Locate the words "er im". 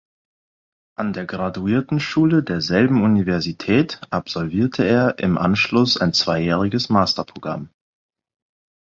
4.83-5.37